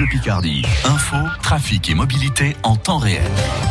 [0.00, 0.62] Bleu Picardie.
[0.84, 3.20] Info, trafic et mobilité en temps réel.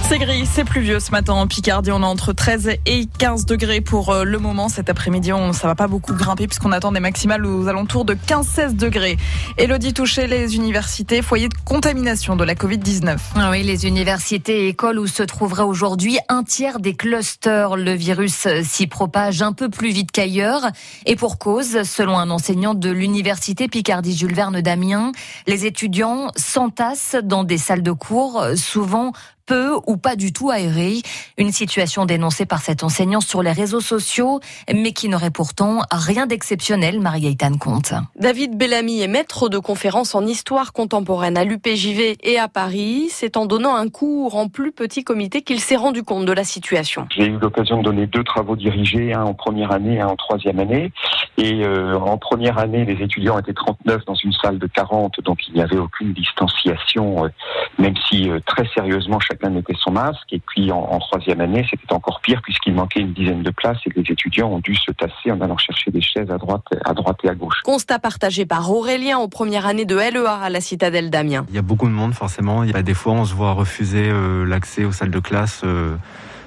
[0.10, 1.92] C'est gris, c'est pluvieux ce matin en Picardie.
[1.92, 4.70] On est entre 13 et 15 degrés pour euh, le moment.
[4.70, 8.14] Cet après-midi, on, ça va pas beaucoup grimper puisqu'on attend des maximales aux alentours de
[8.14, 9.18] 15-16 degrés.
[9.58, 13.18] Elodie touché les universités, foyer de contamination de la Covid-19.
[13.36, 17.76] Ah oui, les universités et écoles où se trouverait aujourd'hui un tiers des clusters.
[17.76, 20.62] Le virus s'y propage un peu plus vite qu'ailleurs.
[21.08, 25.12] Et pour cause, selon un enseignant de l'université Picardie Jules Verne d'Amiens,
[25.48, 29.14] les étudiants s'entassent dans des salles de cours, souvent
[29.50, 31.02] peu ou pas du tout aéré.
[31.40, 34.40] Une situation dénoncée par cet enseignant sur les réseaux sociaux,
[34.72, 37.94] mais qui n'aurait pourtant rien d'exceptionnel, Marie-Gaëtane Comte.
[38.16, 43.08] David Bellamy est maître de conférences en histoire contemporaine à l'UPJV et à Paris.
[43.10, 46.44] C'est en donnant un cours en plus petit comité qu'il s'est rendu compte de la
[46.44, 47.08] situation.
[47.10, 50.60] J'ai eu l'occasion de donner deux travaux dirigés, un en première année, un en troisième
[50.60, 50.92] année.
[51.38, 55.40] Et euh, en première année, les étudiants étaient 39 dans une salle de 40, donc
[55.48, 57.30] il n'y avait aucune distanciation, euh,
[57.78, 60.32] même si euh, très sérieusement chaque chacun mettait son masque.
[60.32, 63.90] Et puis en, troisième année, c'était encore pire puisqu'il manquait une dizaine de places et
[63.90, 66.94] que les étudiants ont dû se tasser en allant chercher des chaises à droite, à
[66.94, 67.62] droite et à gauche.
[67.64, 71.46] Constat partagé par Aurélien aux premières années de LEA à la citadelle d'Amiens.
[71.50, 72.64] Il y a beaucoup de monde forcément.
[72.64, 75.62] Il y a des fois on se voit refuser euh, l'accès aux salles de classe.
[75.64, 75.96] Euh,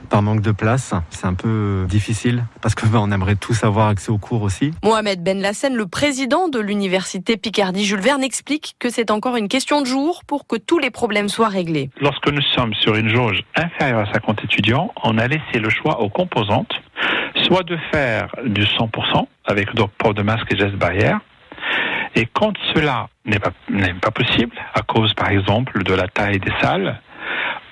[0.08, 0.94] par manque de place.
[1.10, 4.72] C'est un peu difficile parce que ben, on aimerait tous avoir accès aux cours aussi.
[4.82, 9.48] Mohamed Ben Lassen, le président de l'université Picardie Jules Verne, explique que c'est encore une
[9.48, 11.90] question de jour pour que tous les problèmes soient réglés.
[12.00, 16.00] Lorsque nous sommes sur une jauge inférieure à 50 étudiants, on a laissé le choix
[16.00, 16.72] aux composantes,
[17.44, 21.20] soit de faire du 100% avec port de masque et gestes barrières,
[22.14, 23.52] et quand cela n'est pas,
[24.00, 27.00] pas possible, à cause par exemple de la taille des salles,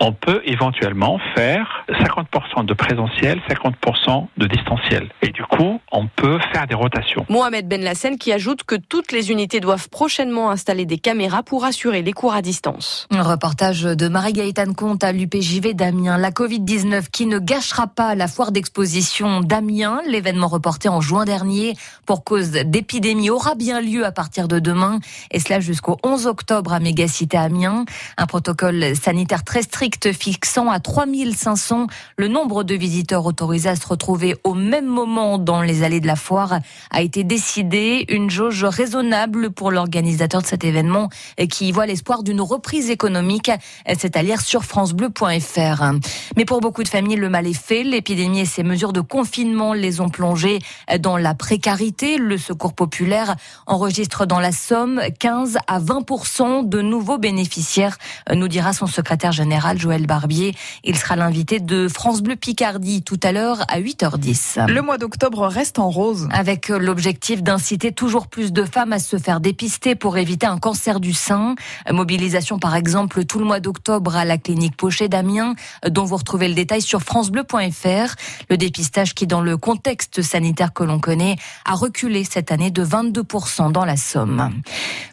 [0.00, 5.10] on peut éventuellement faire 50% de présentiel, 50% de distanciel.
[5.20, 7.26] Et du coup, on peut faire des rotations.
[7.28, 11.64] Mohamed Ben Lassen qui ajoute que toutes les unités doivent prochainement installer des caméras pour
[11.64, 13.06] assurer les cours à distance.
[13.10, 16.16] Un reportage de Marie-Gaëtane Comte à l'UPJV d'Amiens.
[16.16, 20.00] La Covid-19 qui ne gâchera pas la foire d'exposition d'Amiens.
[20.06, 21.74] L'événement reporté en juin dernier
[22.06, 24.98] pour cause d'épidémie aura bien lieu à partir de demain
[25.30, 27.84] et cela jusqu'au 11 octobre à Mégacité Amiens.
[28.16, 31.86] Un protocole sanitaire très strict fixant à 3500
[32.16, 36.06] le nombre de visiteurs autorisés à se retrouver au même moment dans les allées de
[36.06, 38.04] la foire a été décidé.
[38.08, 41.08] Une jauge raisonnable pour l'organisateur de cet événement
[41.50, 43.50] qui voit l'espoir d'une reprise économique.
[43.98, 45.84] C'est à lire sur francebleu.fr.
[46.36, 47.82] Mais pour beaucoup de familles, le mal est fait.
[47.82, 50.58] L'épidémie et ses mesures de confinement les ont plongés
[51.00, 52.18] dans la précarité.
[52.18, 53.36] Le secours populaire
[53.66, 57.96] enregistre dans la Somme 15 à 20% de nouveaux bénéficiaires,
[58.32, 60.54] nous dira son secrétaire général Joël Barbier.
[60.84, 64.66] Il sera l'invité de France Bleu Picardie tout à l'heure à 8h10.
[64.68, 66.28] Le mois d'octobre reste en rose.
[66.32, 71.00] Avec l'objectif d'inciter toujours plus de femmes à se faire dépister pour éviter un cancer
[71.00, 71.54] du sein.
[71.90, 75.54] Mobilisation par exemple tout le mois d'octobre à la clinique Pochet d'Amiens,
[75.88, 78.14] dont vous retrouvez le détail sur francebleu.fr.
[78.50, 82.84] Le dépistage qui, dans le contexte sanitaire que l'on connaît, a reculé cette année de
[82.84, 84.50] 22% dans la Somme.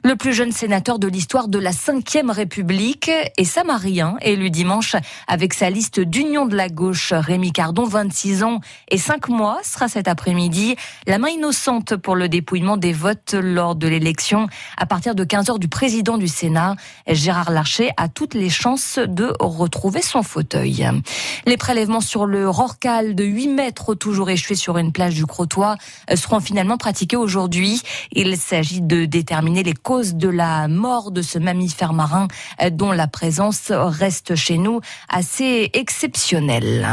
[0.04, 4.96] Le plus jeune sénateur de l'histoire de la Ve République est samarien, élu dimanche
[5.28, 7.14] avec sa liste d'union de la gauche.
[7.14, 8.60] Rémi Cardon, 26 ans
[8.90, 10.76] et 5 mois, sera cet après-midi
[11.06, 14.48] la main innocente pour le dépouillement des votes lors de l'élection
[14.78, 16.76] à partir de 15h du président du Sénat.
[17.08, 20.88] Gérard Larcher a toutes les chances de retrouver son fauteuil.
[21.46, 25.76] Les prélèvements sur le Rorcal de 8 mètres toujours échoués sur une plage du Crotoy
[26.16, 27.82] seront finalement pratiqués aujourd'hui.
[28.12, 32.28] Il s'agit de déterminer les causes de la mort de ce mammifère marin
[32.72, 36.86] dont la présence reste chez nous assez exceptionnel.